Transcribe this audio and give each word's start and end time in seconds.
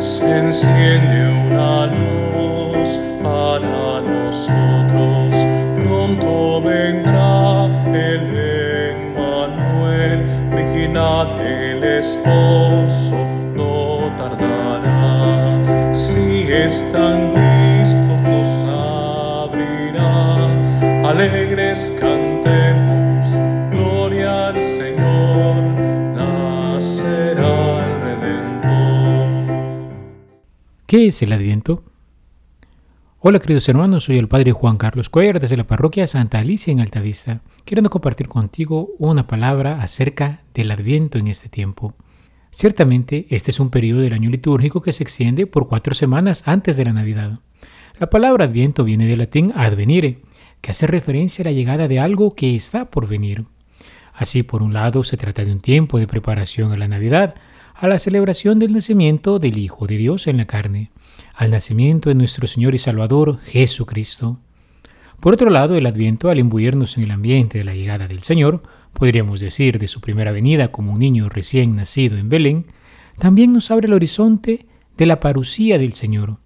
se 0.00 0.38
enciende 0.38 1.28
una 1.28 1.86
luz 1.86 2.98
para 3.22 4.00
nosotros. 4.00 5.34
Pronto 5.84 6.62
vendrá 6.62 7.66
el 7.92 8.24
Emmanuel, 8.96 10.24
vigilad 10.56 11.38
el 11.40 11.84
esposo, 11.84 13.14
no 13.54 14.10
tardará. 14.16 15.94
Si 15.94 16.50
están 16.50 17.34
listos, 17.34 18.22
nos 18.22 18.64
abrirá. 19.44 20.48
Alegres 21.10 21.92
cantemos, 22.00 22.19
¿Qué 30.90 31.06
es 31.06 31.22
el 31.22 31.32
Adviento? 31.32 31.84
Hola 33.20 33.38
queridos 33.38 33.68
hermanos, 33.68 34.02
soy 34.02 34.18
el 34.18 34.26
Padre 34.26 34.50
Juan 34.50 34.76
Carlos 34.76 35.08
Cuellar 35.08 35.38
desde 35.38 35.56
la 35.56 35.64
parroquia 35.64 36.08
Santa 36.08 36.40
Alicia 36.40 36.72
en 36.72 36.80
Altavista, 36.80 37.42
queriendo 37.64 37.90
compartir 37.90 38.26
contigo 38.26 38.88
una 38.98 39.24
palabra 39.28 39.82
acerca 39.82 40.40
del 40.52 40.72
Adviento 40.72 41.18
en 41.18 41.28
este 41.28 41.48
tiempo. 41.48 41.94
Ciertamente, 42.50 43.28
este 43.30 43.52
es 43.52 43.60
un 43.60 43.70
periodo 43.70 44.00
del 44.00 44.14
año 44.14 44.30
litúrgico 44.30 44.82
que 44.82 44.92
se 44.92 45.04
extiende 45.04 45.46
por 45.46 45.68
cuatro 45.68 45.94
semanas 45.94 46.42
antes 46.48 46.76
de 46.76 46.84
la 46.84 46.92
Navidad. 46.92 47.38
La 48.00 48.10
palabra 48.10 48.46
Adviento 48.46 48.82
viene 48.82 49.06
del 49.06 49.20
latín 49.20 49.52
advenire, 49.54 50.18
que 50.60 50.72
hace 50.72 50.88
referencia 50.88 51.44
a 51.44 51.46
la 51.46 51.52
llegada 51.52 51.86
de 51.86 52.00
algo 52.00 52.34
que 52.34 52.56
está 52.56 52.90
por 52.90 53.06
venir. 53.06 53.44
Así, 54.12 54.42
por 54.42 54.60
un 54.60 54.72
lado, 54.72 55.04
se 55.04 55.16
trata 55.16 55.44
de 55.44 55.52
un 55.52 55.60
tiempo 55.60 56.00
de 56.00 56.08
preparación 56.08 56.72
a 56.72 56.76
la 56.76 56.88
Navidad, 56.88 57.36
a 57.80 57.88
la 57.88 57.98
celebración 57.98 58.58
del 58.58 58.74
nacimiento 58.74 59.38
del 59.38 59.56
Hijo 59.56 59.86
de 59.86 59.96
Dios 59.96 60.26
en 60.26 60.36
la 60.36 60.44
carne, 60.44 60.90
al 61.34 61.50
nacimiento 61.50 62.10
de 62.10 62.14
nuestro 62.14 62.46
Señor 62.46 62.74
y 62.74 62.78
Salvador 62.78 63.38
Jesucristo. 63.40 64.38
Por 65.18 65.32
otro 65.32 65.48
lado, 65.48 65.74
el 65.74 65.86
Adviento, 65.86 66.28
al 66.28 66.38
imbuirnos 66.38 66.98
en 66.98 67.04
el 67.04 67.10
ambiente 67.10 67.56
de 67.56 67.64
la 67.64 67.74
llegada 67.74 68.06
del 68.06 68.22
Señor, 68.22 68.62
podríamos 68.92 69.40
decir 69.40 69.78
de 69.78 69.88
su 69.88 70.02
primera 70.02 70.30
venida 70.30 70.70
como 70.70 70.92
un 70.92 70.98
niño 70.98 71.30
recién 71.30 71.74
nacido 71.74 72.18
en 72.18 72.28
Belén, 72.28 72.66
también 73.18 73.50
nos 73.54 73.70
abre 73.70 73.86
el 73.86 73.94
horizonte 73.94 74.66
de 74.98 75.06
la 75.06 75.18
parucía 75.18 75.78
del 75.78 75.94
Señor, 75.94 76.36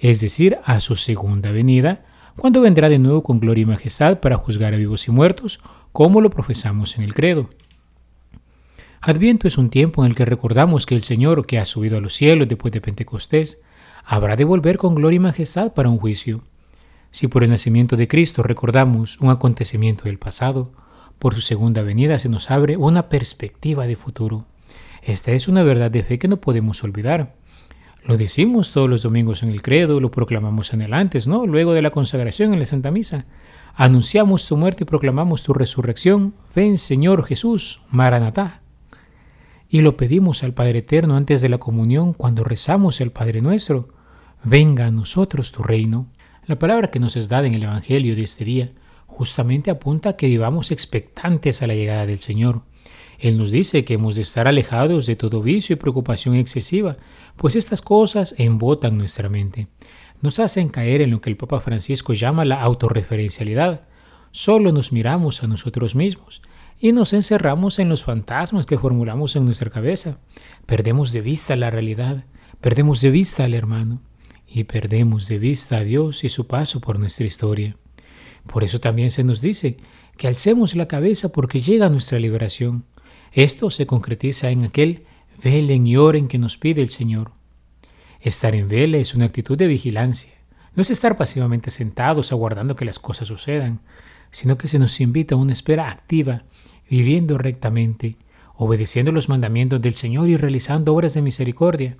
es 0.00 0.18
decir, 0.18 0.58
a 0.64 0.80
su 0.80 0.96
segunda 0.96 1.52
venida, 1.52 2.04
cuando 2.36 2.62
vendrá 2.62 2.88
de 2.88 2.98
nuevo 2.98 3.22
con 3.22 3.38
gloria 3.38 3.62
y 3.62 3.66
majestad 3.66 4.18
para 4.18 4.38
juzgar 4.38 4.74
a 4.74 4.76
vivos 4.76 5.06
y 5.06 5.12
muertos, 5.12 5.60
como 5.92 6.20
lo 6.20 6.30
profesamos 6.30 6.98
en 6.98 7.04
el 7.04 7.14
credo. 7.14 7.48
Adviento 9.02 9.48
es 9.48 9.56
un 9.56 9.70
tiempo 9.70 10.04
en 10.04 10.10
el 10.10 10.14
que 10.14 10.26
recordamos 10.26 10.84
que 10.84 10.94
el 10.94 11.02
Señor, 11.02 11.46
que 11.46 11.58
ha 11.58 11.64
subido 11.64 11.96
a 11.96 12.02
los 12.02 12.12
cielos 12.12 12.48
después 12.48 12.70
de 12.70 12.82
Pentecostés, 12.82 13.58
habrá 14.04 14.36
de 14.36 14.44
volver 14.44 14.76
con 14.76 14.94
gloria 14.94 15.16
y 15.16 15.20
majestad 15.20 15.72
para 15.72 15.88
un 15.88 15.98
juicio. 15.98 16.42
Si 17.10 17.26
por 17.26 17.42
el 17.42 17.48
nacimiento 17.48 17.96
de 17.96 18.08
Cristo 18.08 18.42
recordamos 18.42 19.18
un 19.20 19.30
acontecimiento 19.30 20.04
del 20.04 20.18
pasado, 20.18 20.70
por 21.18 21.34
su 21.34 21.40
segunda 21.40 21.80
venida 21.80 22.18
se 22.18 22.28
nos 22.28 22.50
abre 22.50 22.76
una 22.76 23.08
perspectiva 23.08 23.86
de 23.86 23.96
futuro. 23.96 24.44
Esta 25.02 25.32
es 25.32 25.48
una 25.48 25.62
verdad 25.62 25.90
de 25.90 26.02
fe 26.02 26.18
que 26.18 26.28
no 26.28 26.42
podemos 26.42 26.84
olvidar. 26.84 27.34
Lo 28.04 28.18
decimos 28.18 28.70
todos 28.70 28.88
los 28.88 29.00
domingos 29.00 29.42
en 29.42 29.48
el 29.48 29.62
credo, 29.62 30.00
lo 30.00 30.10
proclamamos 30.10 30.74
en 30.74 30.82
el 30.82 30.92
antes, 30.92 31.26
¿no? 31.26 31.46
Luego 31.46 31.72
de 31.72 31.80
la 31.80 31.90
consagración 31.90 32.52
en 32.52 32.58
la 32.58 32.66
Santa 32.66 32.90
Misa. 32.90 33.24
Anunciamos 33.74 34.46
tu 34.46 34.58
muerte 34.58 34.84
y 34.84 34.86
proclamamos 34.86 35.42
tu 35.42 35.54
resurrección. 35.54 36.34
Ven, 36.54 36.76
Señor 36.76 37.24
Jesús, 37.24 37.80
Maranatá. 37.90 38.60
Y 39.72 39.82
lo 39.82 39.96
pedimos 39.96 40.42
al 40.42 40.52
Padre 40.52 40.80
Eterno 40.80 41.14
antes 41.14 41.42
de 41.42 41.48
la 41.48 41.58
comunión 41.58 42.12
cuando 42.12 42.42
rezamos 42.42 43.00
el 43.00 43.12
Padre 43.12 43.40
Nuestro. 43.40 43.88
Venga 44.42 44.86
a 44.86 44.90
nosotros 44.90 45.52
tu 45.52 45.62
reino. 45.62 46.08
La 46.46 46.58
palabra 46.58 46.90
que 46.90 46.98
nos 46.98 47.14
es 47.14 47.28
dada 47.28 47.46
en 47.46 47.54
el 47.54 47.62
Evangelio 47.62 48.16
de 48.16 48.22
este 48.22 48.44
día 48.44 48.72
justamente 49.06 49.70
apunta 49.70 50.08
a 50.08 50.16
que 50.16 50.26
vivamos 50.26 50.72
expectantes 50.72 51.62
a 51.62 51.68
la 51.68 51.76
llegada 51.76 52.04
del 52.04 52.18
Señor. 52.18 52.62
Él 53.20 53.38
nos 53.38 53.52
dice 53.52 53.84
que 53.84 53.94
hemos 53.94 54.16
de 54.16 54.22
estar 54.22 54.48
alejados 54.48 55.06
de 55.06 55.14
todo 55.14 55.40
vicio 55.40 55.74
y 55.74 55.76
preocupación 55.76 56.34
excesiva, 56.34 56.96
pues 57.36 57.54
estas 57.54 57.80
cosas 57.80 58.34
embotan 58.38 58.98
nuestra 58.98 59.28
mente. 59.28 59.68
Nos 60.20 60.40
hacen 60.40 60.68
caer 60.68 61.00
en 61.00 61.12
lo 61.12 61.20
que 61.20 61.30
el 61.30 61.36
Papa 61.36 61.60
Francisco 61.60 62.12
llama 62.12 62.44
la 62.44 62.60
autorreferencialidad. 62.60 63.86
Solo 64.32 64.72
nos 64.72 64.92
miramos 64.92 65.44
a 65.44 65.46
nosotros 65.46 65.94
mismos 65.94 66.42
y 66.80 66.92
nos 66.92 67.12
encerramos 67.12 67.78
en 67.78 67.90
los 67.90 68.02
fantasmas 68.02 68.64
que 68.64 68.78
formulamos 68.78 69.36
en 69.36 69.44
nuestra 69.44 69.70
cabeza. 69.70 70.18
Perdemos 70.64 71.12
de 71.12 71.20
vista 71.20 71.54
la 71.54 71.70
realidad, 71.70 72.24
perdemos 72.60 73.02
de 73.02 73.10
vista 73.10 73.44
al 73.44 73.52
hermano 73.52 74.00
y 74.48 74.64
perdemos 74.64 75.28
de 75.28 75.38
vista 75.38 75.76
a 75.76 75.84
Dios 75.84 76.24
y 76.24 76.30
su 76.30 76.46
paso 76.46 76.80
por 76.80 76.98
nuestra 76.98 77.26
historia. 77.26 77.76
Por 78.50 78.64
eso 78.64 78.80
también 78.80 79.10
se 79.10 79.22
nos 79.22 79.42
dice 79.42 79.76
que 80.16 80.26
alcemos 80.26 80.74
la 80.74 80.88
cabeza 80.88 81.30
porque 81.30 81.60
llega 81.60 81.90
nuestra 81.90 82.18
liberación. 82.18 82.86
Esto 83.32 83.70
se 83.70 83.86
concretiza 83.86 84.50
en 84.50 84.64
aquel 84.64 85.04
velen 85.42 85.86
y 85.86 85.98
oren 85.98 86.28
que 86.28 86.38
nos 86.38 86.56
pide 86.56 86.80
el 86.80 86.88
Señor. 86.88 87.32
Estar 88.20 88.54
en 88.54 88.66
vela 88.66 88.96
es 88.96 89.14
una 89.14 89.26
actitud 89.26 89.56
de 89.56 89.66
vigilancia. 89.66 90.32
No 90.80 90.82
es 90.82 90.90
estar 90.90 91.18
pasivamente 91.18 91.70
sentados 91.70 92.32
aguardando 92.32 92.74
que 92.74 92.86
las 92.86 92.98
cosas 92.98 93.28
sucedan, 93.28 93.80
sino 94.30 94.56
que 94.56 94.66
se 94.66 94.78
nos 94.78 94.98
invita 95.02 95.34
a 95.34 95.38
una 95.38 95.52
espera 95.52 95.90
activa, 95.90 96.44
viviendo 96.88 97.36
rectamente, 97.36 98.16
obedeciendo 98.56 99.12
los 99.12 99.28
mandamientos 99.28 99.82
del 99.82 99.92
Señor 99.92 100.30
y 100.30 100.38
realizando 100.38 100.94
obras 100.94 101.12
de 101.12 101.20
misericordia. 101.20 101.98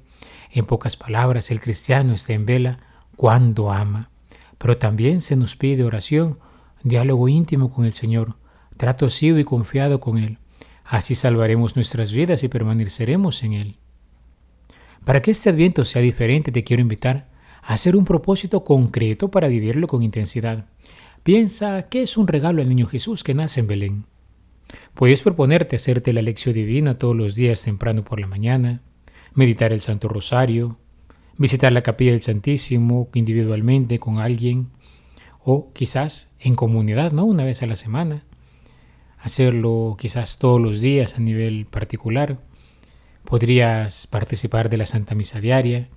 En 0.51 0.65
pocas 0.65 0.97
palabras, 0.97 1.51
el 1.51 1.61
cristiano 1.61 2.15
está 2.15 2.33
en 2.33 2.47
vela 2.47 2.79
cuando 3.17 3.71
ama, 3.71 4.09
pero 4.57 4.79
también 4.79 5.21
se 5.21 5.37
nos 5.37 5.57
pide 5.57 5.85
oración, 5.85 6.39
diálogo 6.83 7.29
íntimo 7.29 7.71
con 7.71 7.85
el 7.85 7.93
Señor, 7.93 8.37
trato 8.79 9.05
asivo 9.05 9.39
y 9.39 9.45
confiado 9.45 10.01
con 10.01 10.17
Él. 10.17 10.39
Así 10.87 11.15
salvaremos 11.15 11.77
nuestras 11.77 12.13
vidas 12.13 12.45
y 12.45 12.49
permaneceremos 12.49 13.43
en 13.43 13.53
Él. 13.53 13.77
Para 15.05 15.21
que 15.21 15.33
este 15.33 15.51
adviento 15.51 15.85
sea 15.85 16.01
diferente, 16.01 16.51
te 16.51 16.65
quiero 16.65 16.81
invitar 16.81 17.29
hacer 17.63 17.97
un 17.97 18.05
propósito 18.05 18.65
concreto 18.65 19.31
para 19.31 19.49
vivirlo 19.49 19.87
con 19.87 20.03
intensidad. 20.03 20.67
Piensa 21.23 21.89
que 21.89 22.03
es 22.03 22.17
un 22.17 22.29
regalo 22.29 22.63
al 22.63 22.69
niño 22.69 22.87
Jesús 22.87 23.23
que 23.23 23.35
nace 23.35 23.61
en 23.61 23.67
Belén. 23.67 24.05
Puedes 24.95 25.23
proponerte 25.23 25.77
hacerte 25.77 26.13
la 26.13 26.23
lección 26.23 26.55
divina 26.55 26.95
todos 26.95 27.17
los 27.17 27.35
días 27.35 27.63
temprano 27.63 28.03
por 28.03 28.21
la 28.21 28.27
mañana, 28.27 28.83
meditar 29.35 29.73
el 29.73 29.81
Santo 29.81 30.09
Rosario, 30.09 30.79
visitar 31.37 31.73
la 31.73 31.83
capilla 31.83 32.13
del 32.13 32.23
Santísimo 32.23 33.09
individualmente 33.15 33.99
con 33.99 34.19
alguien 34.19 34.69
o 35.43 35.71
quizás 35.73 36.31
en 36.39 36.55
comunidad, 36.55 37.13
¿no? 37.13 37.25
Una 37.25 37.45
vez 37.45 37.63
a 37.63 37.67
la 37.67 37.77
semana. 37.77 38.25
Hacerlo 39.19 39.97
quizás 39.99 40.39
todos 40.39 40.61
los 40.61 40.81
días 40.81 41.17
a 41.17 41.21
nivel 41.21 41.67
particular. 41.67 42.39
Podrías 43.25 44.07
participar 44.07 44.71
de 44.71 44.79
la 44.79 44.87
Santa 44.87 45.15
Misa 45.15 45.41
diaria, 45.41 45.89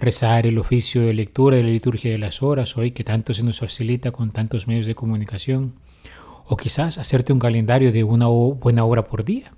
rezar 0.00 0.46
el 0.46 0.58
oficio 0.58 1.02
de 1.02 1.14
lectura 1.14 1.56
de 1.56 1.62
la 1.62 1.70
liturgia 1.70 2.10
de 2.10 2.18
las 2.18 2.42
horas 2.42 2.76
hoy 2.76 2.92
que 2.92 3.04
tanto 3.04 3.34
se 3.34 3.44
nos 3.44 3.60
facilita 3.60 4.12
con 4.12 4.30
tantos 4.30 4.66
medios 4.66 4.86
de 4.86 4.94
comunicación, 4.94 5.74
o 6.46 6.56
quizás 6.56 6.98
hacerte 6.98 7.32
un 7.32 7.38
calendario 7.38 7.92
de 7.92 8.04
una 8.04 8.26
buena 8.26 8.84
hora 8.84 9.04
por 9.04 9.24
día. 9.24 9.52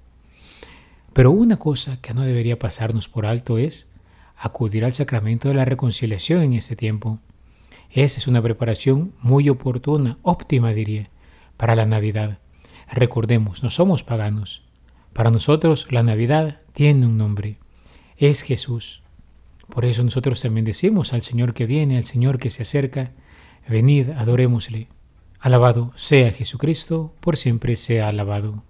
Pero 1.12 1.31
una 1.31 1.56
cosa 1.56 2.01
que 2.01 2.15
no 2.15 2.23
debería 2.23 2.59
pasarnos 2.59 3.09
por 3.09 3.27
alto 3.27 3.59
es 3.59 3.89
acudir 4.37 4.84
al 4.84 4.93
sacramento 4.93 5.49
de 5.49 5.55
la 5.55 5.65
reconciliación 5.65 6.43
en 6.43 6.55
este 6.55 6.77
tiempo. 6.77 7.19
Esa 7.91 8.19
es 8.19 8.27
una 8.27 8.41
preparación 8.41 9.12
muy 9.21 9.49
oportuna, 9.49 10.19
óptima 10.22 10.72
diría, 10.72 11.11
para 11.57 11.77
la 11.77 11.87
Navidad. 11.87 12.39
Recordemos, 12.91 13.62
no 13.62 13.71
somos 13.71 14.03
paganos. 14.03 14.62
Para 15.12 15.31
nosotros 15.31 15.89
la 15.91 16.03
Navidad 16.03 16.61
tiene 16.72 17.07
un 17.07 17.19
nombre. 17.19 17.59
Es 18.17 18.43
Jesús. 18.43 19.03
Por 19.71 19.84
eso 19.84 20.03
nosotros 20.03 20.41
también 20.41 20.65
decimos 20.65 21.13
al 21.13 21.22
Señor 21.22 21.55
que 21.55 21.67
viene, 21.67 21.97
al 21.97 22.05
Señor 22.05 22.39
que 22.39 22.51
se 22.51 22.63
acerca, 22.63 23.13
venid, 23.69 24.11
adorémosle. 24.11 24.89
Alabado 25.39 25.93
sea 25.95 26.33
Jesucristo, 26.33 27.15
por 27.21 27.37
siempre 27.37 27.77
sea 27.77 28.09
alabado. 28.09 28.63